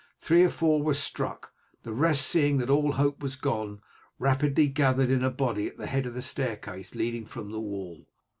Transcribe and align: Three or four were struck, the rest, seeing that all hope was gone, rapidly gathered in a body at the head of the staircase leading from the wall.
Three 0.19 0.41
or 0.43 0.49
four 0.49 0.81
were 0.81 0.95
struck, 0.95 1.53
the 1.83 1.93
rest, 1.93 2.25
seeing 2.25 2.57
that 2.57 2.71
all 2.71 2.93
hope 2.93 3.21
was 3.21 3.35
gone, 3.35 3.81
rapidly 4.17 4.67
gathered 4.67 5.11
in 5.11 5.23
a 5.23 5.29
body 5.29 5.67
at 5.67 5.77
the 5.77 5.85
head 5.85 6.07
of 6.07 6.15
the 6.15 6.23
staircase 6.23 6.95
leading 6.95 7.27
from 7.27 7.51
the 7.51 7.59
wall. 7.59 8.07